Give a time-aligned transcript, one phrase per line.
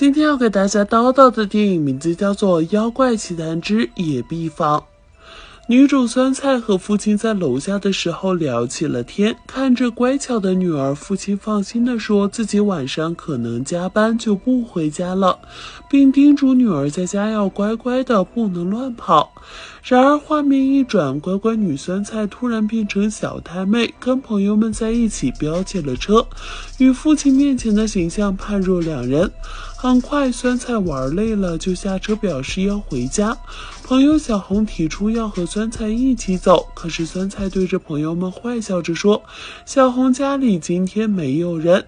[0.00, 4.80] 今天要给大家叨叨的电影名字叫做《妖怪奇谭之野壁坊》。
[5.68, 15.38] 女主酸菜和父亲在楼下的时候聊起了天，看着乖巧的女儿，父亲放心的说自己晚上可能加班，就不回家了，
[15.90, 19.30] 并叮嘱女儿在家要乖乖的，不能乱跑。
[19.82, 26.26] 然而画面一转，乖乖女酸菜突然变成小太妹，跟朋友们在一起飙起了车，
[26.78, 29.30] 与父亲面前的形象判若两人。
[29.82, 33.34] 很快，酸菜玩累了，就下车表示要回家。
[33.82, 39.22] 朋友小红提出要和酸菜一起走，可是酸菜对着朋友们坏笑着说
[39.64, 41.82] ：“小红家里今天没有人。”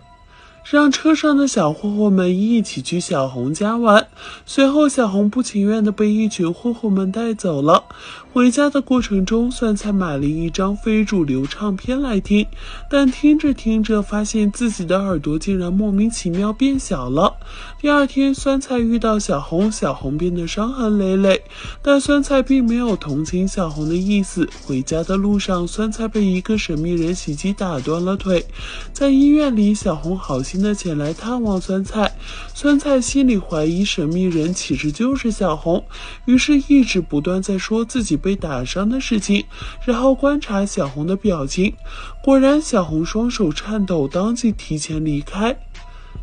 [0.65, 4.07] 让车上的小混混们一起去小红家玩。
[4.47, 7.85] 随后，小红不情愿地被一群混混们带走了。
[8.33, 12.47] 回家的过程中，酸菜买了一张非主流唱片来听，
[12.89, 17.35] 但听着听着，发现自己的耳朵竟然莫名其妙变小了。
[17.79, 21.43] 第二天，酸菜遇到小红，小红变得伤痕累累，
[21.83, 24.49] 但酸菜并没有同情小红的意思。
[24.65, 28.47] 回家的路上，酸菜被一个神秘人袭击，打断了腿。
[28.95, 32.13] 在医院里，小红好心的前来探望酸菜，
[32.55, 35.85] 酸菜心里怀疑神秘人其实就是小红，
[36.27, 38.13] 于是一直不断在说自己。
[38.23, 39.45] 被打伤的事情，
[39.85, 41.75] 然后观察小红的表情，
[42.23, 45.59] 果然小红双手颤抖，当即提前离开。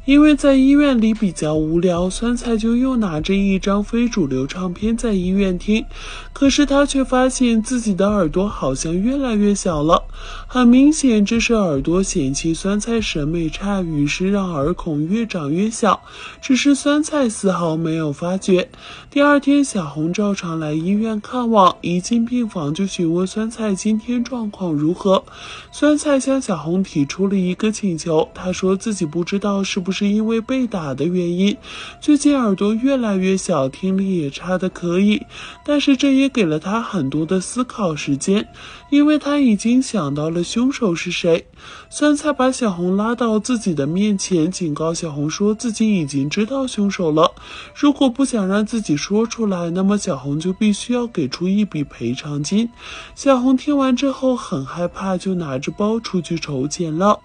[0.05, 5.85] 因为在医院里比较无聊，酸菜就又拿着一张非主流唱片在医院听。
[6.33, 10.01] 可是他却发现自己的耳朵好像越来越小了，
[10.47, 16.01] 很明显这是耳朵嫌弃酸菜审美差，于是让耳孔越长越小。
[16.41, 18.69] 只是酸菜丝毫没有发觉。
[19.11, 25.23] 第二天，小红照常来医院看望，一进病房就询问酸菜今天状况如何。
[25.71, 29.99] 酸菜向小红提出了一个请求，他说自己不知道是不不。
[29.99, 31.57] 是因为被打的原因，
[31.99, 35.21] 最近耳朵越来越小，听力也差的可以。
[35.65, 38.47] 但是这也给了他很多的思考时间，
[38.89, 41.45] 因为他已经想到了凶手是谁。
[41.89, 47.29] 酸菜把小红拉到自己的面前，警告小红说自己已经知道凶手了，
[47.75, 52.69] 如果不想让自己说出来，那么小红就必须要给出一笔赔偿金。
[53.15, 57.19] 小红听完之后很害怕，就拿着包出去筹钱了。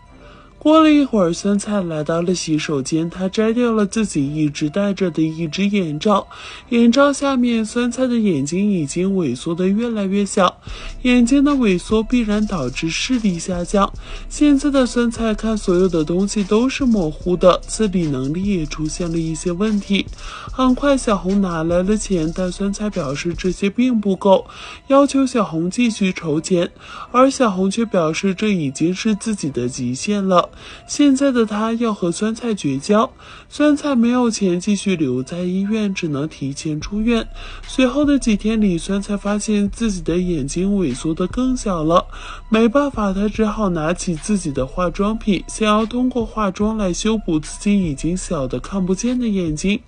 [0.65, 6.27] 过了一会儿，酸菜来到了洗手间，他摘掉了自己一直戴着的一只眼罩，
[6.71, 10.57] 眼罩下面，酸菜的眼睛已经萎缩的越来越小，
[11.03, 13.93] 眼睛的萎缩必然导致视力下降。
[14.31, 20.07] 现在的酸菜看所有的东西都是模糊的，自理能力也出现了一些问题。
[20.51, 24.47] 很快，小红拿来了钱，但酸菜表示这些并不够，
[24.87, 26.71] 要求小红继续筹钱，
[27.13, 30.49] 而小红却表示这已经是自己的极限了。
[30.87, 33.11] 现在的他要和酸菜绝交，
[33.49, 37.27] 酸菜没有钱继续留在医院，只能提前出院。
[37.67, 42.05] 随后的几天里，酸菜发现自己的眼睛萎缩的更小了，
[42.49, 49.81] 没办法，他只好拿起自己的化妆品，想要通过化妆来修补自己已经小的看不见的眼睛。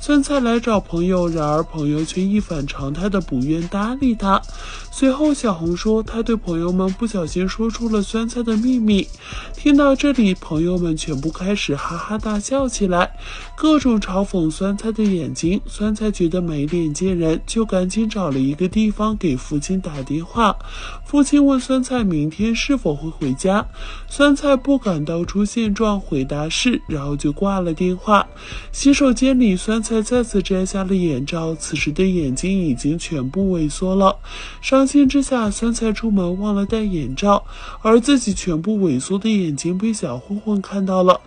[0.00, 4.40] 酸菜来找朋友，然而朋友却一反常态的不愿搭理他。
[4.90, 9.06] 随后，小红说，他对朋友们不小心说出了酸菜的秘密。
[9.54, 13.10] 听到这这里，朋友们全部开始哈哈大笑起来，
[13.54, 15.60] 各种嘲讽酸菜的眼睛。
[15.66, 20.56] 酸菜觉得没脸见人，就赶紧找了一个地方给父亲打电话。
[21.04, 23.66] 父亲问酸菜明天是否会回家，
[24.08, 28.26] 酸菜不敢道出现状，回答是，然后就挂了电话。
[28.72, 34.16] 洗手间里，酸菜再次摘下了眼罩，此时的眼睛已经全部萎缩了。
[34.62, 37.44] 伤心之下，酸菜出门忘了戴眼罩，
[37.82, 41.18] 而自己全部萎缩的眼睛被被小混混看到了。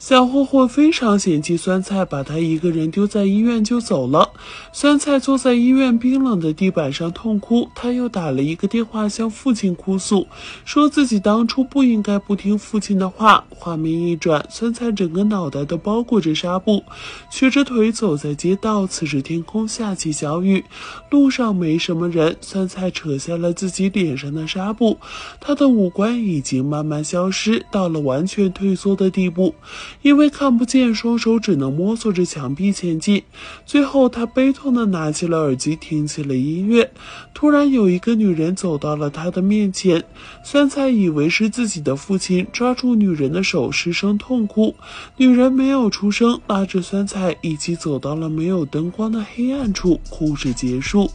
[0.00, 4.30] 小混混非常嫌弃酸菜，把他一个人丢在医院就走了。
[4.72, 10.26] 酸菜坐在医院冰冷的地板上痛哭，他又打了一个电话向父亲哭诉，
[10.64, 13.44] 说自己当初不应该不听父亲的话。
[13.50, 16.82] 画面一转，酸菜整个脑袋都包裹着纱布，
[17.30, 18.86] 瘸着腿走在街道。
[18.86, 20.64] 此时天空下起小雨，
[21.10, 22.34] 路上没什么人。
[22.40, 24.98] 酸菜扯下了自己脸上的纱布，
[25.38, 29.54] 他的五官已经慢慢消失，到了完全退缩的地步。
[30.02, 33.22] 因为看不见，双手只能摸索着墙壁前进。
[33.66, 36.90] 最后，他悲痛地拿起了耳机，听起了音乐。
[37.34, 40.04] 突然，有一个女人走到了他的面前。
[40.44, 44.74] 酸菜以为是自己的父亲，抓住女人的手，失声痛哭。
[45.16, 50.00] 女人没有出声，拉着酸菜一起走到了没有灯光的黑暗处。
[50.08, 51.10] 故事结束。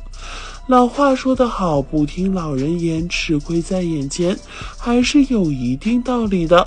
[0.68, 4.36] 老话说得好，不听老人言，吃亏在眼前，
[4.80, 6.66] 还是有一定道理的。